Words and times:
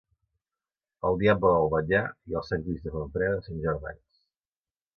El 1.09 1.19
diable 1.23 1.51
d'Albanyà 1.55 2.01
i 2.33 2.39
el 2.41 2.47
Sant 2.49 2.65
Crist 2.65 2.89
de 2.89 2.97
Fontfreda 2.97 3.47
són 3.51 3.63
germans. 3.69 4.05